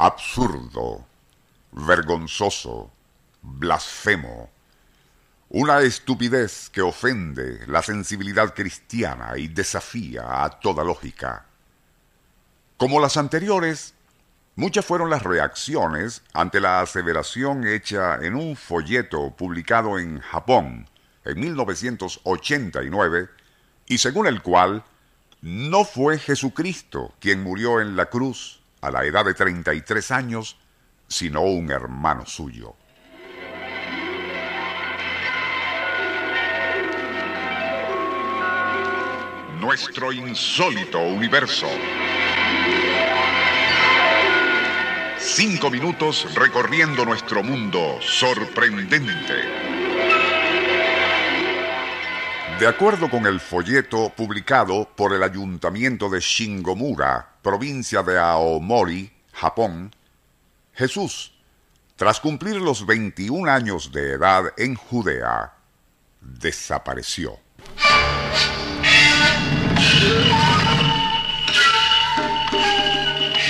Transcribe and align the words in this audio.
Absurdo, 0.00 1.04
vergonzoso, 1.72 2.90
blasfemo, 3.42 4.48
una 5.50 5.80
estupidez 5.80 6.70
que 6.70 6.80
ofende 6.80 7.66
la 7.66 7.82
sensibilidad 7.82 8.54
cristiana 8.54 9.36
y 9.36 9.48
desafía 9.48 10.42
a 10.42 10.48
toda 10.58 10.84
lógica. 10.84 11.44
Como 12.78 12.98
las 12.98 13.18
anteriores, 13.18 13.92
muchas 14.56 14.86
fueron 14.86 15.10
las 15.10 15.22
reacciones 15.22 16.22
ante 16.32 16.60
la 16.60 16.80
aseveración 16.80 17.66
hecha 17.66 18.16
en 18.22 18.36
un 18.36 18.56
folleto 18.56 19.36
publicado 19.36 19.98
en 19.98 20.20
Japón 20.20 20.88
en 21.26 21.38
1989 21.38 23.28
y 23.86 23.98
según 23.98 24.26
el 24.26 24.40
cual 24.40 24.82
no 25.42 25.84
fue 25.84 26.18
Jesucristo 26.18 27.12
quien 27.20 27.42
murió 27.42 27.82
en 27.82 27.96
la 27.96 28.06
cruz 28.06 28.59
a 28.80 28.90
la 28.90 29.04
edad 29.04 29.24
de 29.24 29.34
33 29.34 30.10
años, 30.10 30.56
sino 31.08 31.42
un 31.42 31.70
hermano 31.70 32.24
suyo. 32.26 32.76
Nuestro 39.60 40.12
insólito 40.12 41.00
universo. 41.00 41.66
Cinco 45.18 45.70
minutos 45.70 46.34
recorriendo 46.34 47.04
nuestro 47.04 47.42
mundo 47.42 47.98
sorprendente. 48.00 49.79
De 52.60 52.66
acuerdo 52.66 53.08
con 53.08 53.24
el 53.24 53.40
folleto 53.40 54.12
publicado 54.14 54.86
por 54.94 55.14
el 55.14 55.22
ayuntamiento 55.22 56.10
de 56.10 56.20
Shingomura, 56.20 57.36
provincia 57.40 58.02
de 58.02 58.18
Aomori, 58.18 59.10
Japón, 59.32 59.90
Jesús, 60.74 61.32
tras 61.96 62.20
cumplir 62.20 62.56
los 62.56 62.84
21 62.84 63.50
años 63.50 63.90
de 63.92 64.12
edad 64.12 64.52
en 64.58 64.74
Judea, 64.74 65.54
desapareció. 66.20 67.38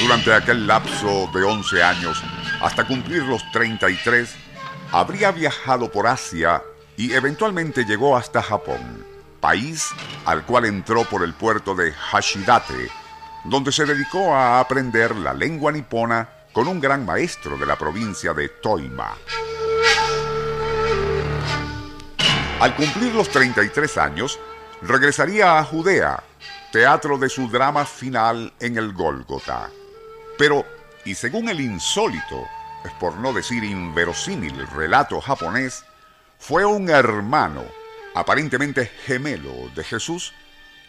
Durante 0.00 0.32
aquel 0.32 0.66
lapso 0.66 1.28
de 1.34 1.42
11 1.44 1.82
años, 1.82 2.22
hasta 2.62 2.86
cumplir 2.86 3.22
los 3.24 3.42
33, 3.52 4.34
habría 4.92 5.30
viajado 5.30 5.92
por 5.92 6.06
Asia 6.06 6.62
y 6.96 7.12
eventualmente 7.12 7.84
llegó 7.84 8.16
hasta 8.16 8.42
Japón, 8.42 9.04
país 9.40 9.90
al 10.24 10.44
cual 10.44 10.64
entró 10.66 11.04
por 11.04 11.22
el 11.22 11.34
puerto 11.34 11.74
de 11.74 11.92
Hashidate, 11.92 12.90
donde 13.44 13.72
se 13.72 13.84
dedicó 13.84 14.34
a 14.34 14.60
aprender 14.60 15.14
la 15.16 15.34
lengua 15.34 15.72
nipona 15.72 16.28
con 16.52 16.68
un 16.68 16.80
gran 16.80 17.04
maestro 17.04 17.56
de 17.58 17.66
la 17.66 17.76
provincia 17.76 18.32
de 18.32 18.48
Toima. 18.48 19.12
Al 22.60 22.76
cumplir 22.76 23.12
los 23.14 23.28
33 23.28 23.98
años, 23.98 24.38
regresaría 24.80 25.58
a 25.58 25.64
Judea, 25.64 26.22
teatro 26.72 27.18
de 27.18 27.28
su 27.28 27.48
drama 27.48 27.84
final 27.84 28.52
en 28.60 28.78
el 28.78 28.92
Gólgota. 28.92 29.68
Pero, 30.38 30.64
y 31.04 31.14
según 31.14 31.48
el 31.48 31.60
insólito, 31.60 32.46
por 33.00 33.16
no 33.16 33.32
decir 33.32 33.64
inverosímil 33.64 34.66
relato 34.68 35.20
japonés, 35.20 35.84
fue 36.38 36.64
un 36.64 36.90
hermano, 36.90 37.64
aparentemente 38.14 38.86
gemelo 39.06 39.70
de 39.74 39.84
Jesús, 39.84 40.32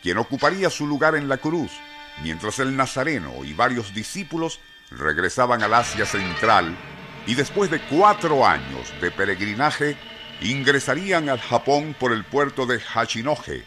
quien 0.01 0.17
ocuparía 0.17 0.69
su 0.69 0.85
lugar 0.85 1.15
en 1.15 1.27
la 1.27 1.37
cruz, 1.37 1.71
mientras 2.21 2.59
el 2.59 2.75
Nazareno 2.75 3.43
y 3.43 3.53
varios 3.53 3.93
discípulos 3.93 4.59
regresaban 4.91 5.63
al 5.63 5.73
Asia 5.73 6.05
Central 6.05 6.75
y 7.25 7.35
después 7.35 7.71
de 7.71 7.81
cuatro 7.81 8.45
años 8.45 8.93
de 9.01 9.11
peregrinaje 9.11 9.97
ingresarían 10.41 11.29
al 11.29 11.39
Japón 11.39 11.95
por 11.99 12.11
el 12.11 12.23
puerto 12.23 12.65
de 12.65 12.79
Hachinohe. 12.79 13.63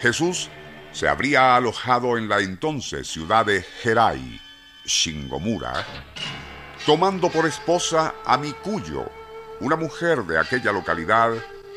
Jesús 0.00 0.48
se 0.92 1.08
habría 1.08 1.56
alojado 1.56 2.18
en 2.18 2.28
la 2.28 2.40
entonces 2.40 3.06
ciudad 3.06 3.46
de 3.46 3.64
Herai, 3.84 4.40
Shingomura, 4.84 5.86
tomando 6.86 7.30
por 7.30 7.46
esposa 7.46 8.14
a 8.24 8.36
Mikuyo, 8.38 9.10
una 9.60 9.76
mujer 9.76 10.24
de 10.24 10.38
aquella 10.38 10.72
localidad 10.72 11.32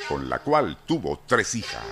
con 0.07 0.29
la 0.29 0.39
cual 0.39 0.77
tuvo 0.85 1.21
tres 1.27 1.53
hijas. 1.55 1.83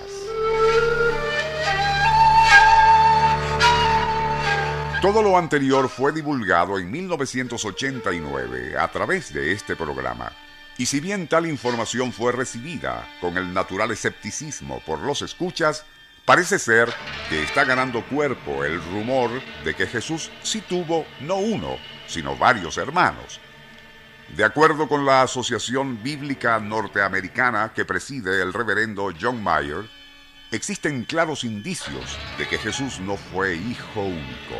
Todo 5.02 5.22
lo 5.22 5.36
anterior 5.36 5.88
fue 5.88 6.12
divulgado 6.12 6.78
en 6.78 6.90
1989 6.90 8.78
a 8.78 8.88
través 8.88 9.34
de 9.34 9.52
este 9.52 9.74
programa. 9.76 10.32
Y 10.78 10.86
si 10.86 11.00
bien 11.00 11.28
tal 11.28 11.46
información 11.46 12.12
fue 12.12 12.32
recibida 12.32 13.06
con 13.20 13.36
el 13.36 13.52
natural 13.52 13.90
escepticismo 13.90 14.80
por 14.86 15.00
los 15.00 15.20
escuchas, 15.22 15.84
parece 16.24 16.58
ser 16.58 16.88
que 17.28 17.42
está 17.42 17.64
ganando 17.64 18.04
cuerpo 18.06 18.64
el 18.64 18.82
rumor 18.92 19.30
de 19.64 19.74
que 19.74 19.86
Jesús 19.86 20.30
sí 20.42 20.60
tuvo 20.60 21.04
no 21.20 21.36
uno, 21.36 21.76
sino 22.06 22.36
varios 22.36 22.78
hermanos, 22.78 23.40
de 24.36 24.44
acuerdo 24.44 24.88
con 24.88 25.04
la 25.04 25.22
Asociación 25.22 26.02
Bíblica 26.02 26.58
Norteamericana 26.58 27.72
que 27.74 27.84
preside 27.84 28.40
el 28.40 28.54
reverendo 28.54 29.10
John 29.20 29.42
Mayer, 29.42 29.84
existen 30.50 31.04
claros 31.04 31.44
indicios 31.44 32.18
de 32.38 32.48
que 32.48 32.56
Jesús 32.56 32.98
no 33.00 33.16
fue 33.16 33.56
hijo 33.56 34.00
único. 34.00 34.56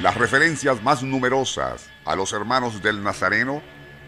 Las 0.00 0.14
referencias 0.16 0.82
más 0.82 1.02
numerosas 1.02 1.88
a 2.06 2.16
los 2.16 2.32
hermanos 2.32 2.82
del 2.82 3.02
Nazareno 3.02 3.62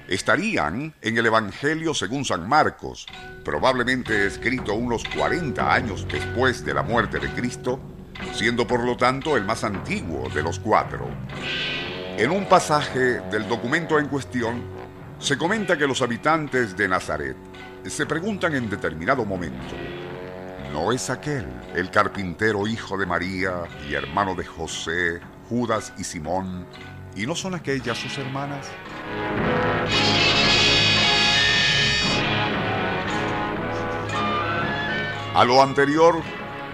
estarían 0.09 0.95
en 1.03 1.19
el 1.19 1.27
Evangelio 1.27 1.93
según 1.93 2.25
San 2.25 2.49
Marcos, 2.49 3.07
probablemente 3.45 4.27
escrito 4.27 4.75
unos 4.75 5.05
40 5.05 5.73
años 5.73 6.07
después 6.11 6.65
de 6.65 6.73
la 6.73 6.83
muerte 6.83 7.19
de 7.19 7.29
Cristo, 7.35 7.79
siendo 8.33 8.67
por 8.67 8.85
lo 8.85 8.97
tanto 8.97 9.37
el 9.37 9.45
más 9.45 9.65
antiguo 9.65 10.29
de 10.29 10.43
los 10.43 10.59
cuatro. 10.59 11.09
En 12.17 12.31
un 12.31 12.47
pasaje 12.47 13.21
del 13.31 13.49
documento 13.49 13.99
en 13.99 14.09
cuestión, 14.09 14.63
se 15.19 15.37
comenta 15.37 15.77
que 15.77 15.87
los 15.87 16.03
habitantes 16.03 16.77
de 16.77 16.89
Nazaret 16.89 17.37
se 17.85 18.07
preguntan 18.07 18.55
en 18.55 18.69
determinado 18.69 19.25
momento, 19.25 19.75
¿no 20.73 20.93
es 20.93 21.11
aquel 21.11 21.47
el 21.75 21.91
carpintero 21.91 22.67
hijo 22.67 22.97
de 22.97 23.07
María 23.07 23.63
y 23.89 23.95
hermano 23.95 24.35
de 24.35 24.45
José, 24.45 25.21
Judas 25.49 25.93
y 25.97 26.05
Simón, 26.05 26.67
y 27.17 27.27
no 27.27 27.35
son 27.35 27.55
aquellas 27.55 27.99
sus 27.99 28.17
hermanas? 28.19 28.67
A 35.35 35.45
lo 35.45 35.63
anterior 35.63 36.21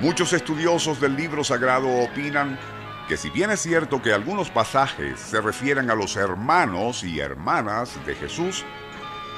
Muchos 0.04 0.34
estudiosos 0.34 1.00
del 1.00 1.16
libro 1.16 1.42
sagrado 1.42 1.88
opinan 1.88 2.58
que 3.08 3.16
si 3.16 3.30
bien 3.30 3.50
es 3.50 3.60
cierto 3.60 4.02
que 4.02 4.12
algunos 4.12 4.50
pasajes 4.50 5.18
se 5.18 5.40
refieren 5.40 5.90
a 5.90 5.94
los 5.94 6.16
hermanos 6.16 7.02
y 7.02 7.20
hermanas 7.20 7.98
de 8.04 8.14
Jesús, 8.14 8.66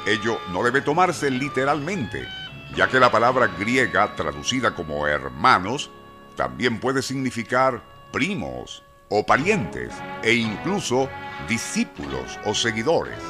ello 0.08 0.40
no 0.50 0.64
debe 0.64 0.80
tomarse 0.80 1.30
literalmente, 1.30 2.26
ya 2.74 2.88
que 2.88 2.98
la 2.98 3.12
palabra 3.12 3.46
griega 3.46 4.16
traducida 4.16 4.74
como 4.74 5.06
hermanos 5.06 5.92
también 6.34 6.80
puede 6.80 7.00
significar 7.00 7.80
primos 8.10 8.82
o 9.08 9.24
parientes 9.24 9.92
e 10.24 10.34
incluso 10.34 11.08
discípulos 11.48 12.40
o 12.44 12.54
seguidores. 12.54 13.20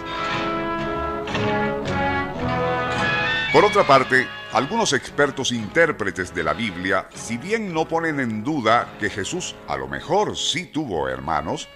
Por 3.52 3.62
otra 3.62 3.86
parte, 3.86 4.26
algunos 4.56 4.94
expertos 4.94 5.52
intérpretes 5.52 6.34
de 6.34 6.42
la 6.42 6.54
Biblia, 6.54 7.10
si 7.14 7.36
bien 7.36 7.74
no 7.74 7.86
ponen 7.86 8.20
en 8.20 8.42
duda 8.42 8.96
que 8.98 9.10
Jesús 9.10 9.54
a 9.68 9.76
lo 9.76 9.86
mejor 9.86 10.34
sí 10.34 10.64
tuvo 10.64 11.10
hermanos, 11.10 11.68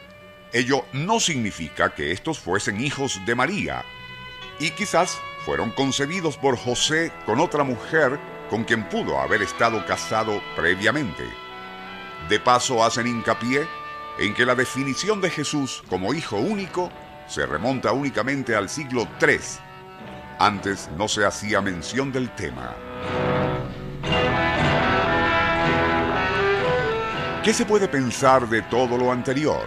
ello 0.55 0.87
no 0.95 1.21
significa 1.21 1.95
que 1.95 2.11
estos 2.11 2.39
fuesen 2.39 2.81
hijos 2.81 3.21
de 3.27 3.35
María, 3.35 3.85
y 4.59 4.71
quizás 4.71 5.19
fueron 5.45 5.73
concebidos 5.73 6.39
por 6.39 6.57
José 6.57 7.13
con 7.27 7.39
otra 7.41 7.65
mujer 7.65 8.19
con 8.49 8.65
quien 8.65 8.89
pudo 8.89 9.21
haber 9.21 9.43
estado 9.43 9.85
casado 9.85 10.41
previamente. 10.57 11.25
De 12.31 12.41
paso 12.41 12.83
hacen 12.83 13.07
hincapié 13.07 13.69
en 14.19 14.33
que 14.33 14.47
la 14.47 14.55
definición 14.55 15.21
de 15.21 15.29
Jesús 15.29 15.83
como 15.91 16.15
hijo 16.15 16.39
único 16.39 16.91
se 17.29 17.45
remonta 17.45 17.93
únicamente 17.93 18.57
al 18.57 18.71
siglo 18.71 19.07
III. 19.21 19.70
Antes 20.41 20.89
no 20.97 21.07
se 21.07 21.27
hacía 21.27 21.61
mención 21.61 22.11
del 22.11 22.35
tema. 22.35 22.75
¿Qué 27.45 27.53
se 27.53 27.67
puede 27.67 27.89
pensar 27.89 28.49
de 28.49 28.63
todo 28.63 28.97
lo 28.97 29.13
anterior? 29.13 29.67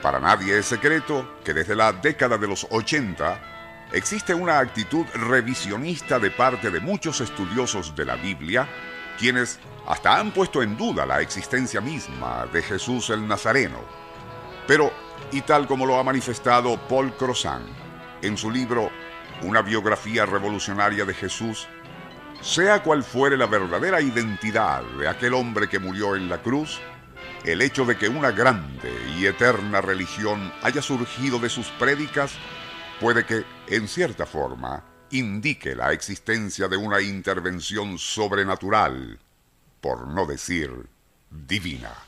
Para 0.00 0.20
nadie 0.20 0.56
es 0.56 0.66
secreto 0.66 1.40
que 1.44 1.54
desde 1.54 1.74
la 1.74 1.92
década 1.92 2.38
de 2.38 2.46
los 2.46 2.68
80 2.70 3.88
existe 3.92 4.32
una 4.32 4.60
actitud 4.60 5.04
revisionista 5.14 6.20
de 6.20 6.30
parte 6.30 6.70
de 6.70 6.78
muchos 6.78 7.20
estudiosos 7.20 7.96
de 7.96 8.04
la 8.04 8.14
Biblia, 8.14 8.68
quienes 9.18 9.58
hasta 9.88 10.20
han 10.20 10.30
puesto 10.30 10.62
en 10.62 10.76
duda 10.76 11.04
la 11.04 11.20
existencia 11.20 11.80
misma 11.80 12.46
de 12.52 12.62
Jesús 12.62 13.10
el 13.10 13.26
Nazareno. 13.26 13.80
Pero, 14.68 14.92
y 15.32 15.40
tal 15.40 15.66
como 15.66 15.84
lo 15.84 15.98
ha 15.98 16.04
manifestado 16.04 16.78
Paul 16.86 17.12
Crozan 17.14 17.66
en 18.22 18.36
su 18.36 18.52
libro 18.52 18.90
Una 19.42 19.62
biografía 19.62 20.26
revolucionaria 20.26 21.04
de 21.04 21.14
Jesús, 21.14 21.68
sea 22.40 22.82
cual 22.82 23.04
fuere 23.04 23.36
la 23.36 23.46
verdadera 23.46 24.00
identidad 24.00 24.82
de 24.98 25.08
aquel 25.08 25.34
hombre 25.34 25.68
que 25.68 25.78
murió 25.78 26.16
en 26.16 26.28
la 26.28 26.42
cruz, 26.42 26.80
el 27.44 27.62
hecho 27.62 27.84
de 27.84 27.96
que 27.96 28.08
una 28.08 28.32
grande 28.32 28.92
y 29.16 29.26
eterna 29.26 29.80
religión 29.80 30.52
haya 30.62 30.82
surgido 30.82 31.38
de 31.38 31.48
sus 31.48 31.68
prédicas 31.68 32.32
puede 33.00 33.24
que, 33.24 33.44
en 33.68 33.86
cierta 33.86 34.26
forma, 34.26 34.84
indique 35.10 35.74
la 35.74 35.92
existencia 35.92 36.68
de 36.68 36.76
una 36.76 37.00
intervención 37.00 37.98
sobrenatural 37.98 39.18
por 39.80 40.08
no 40.08 40.26
decir 40.26 40.88
divina. 41.30 42.07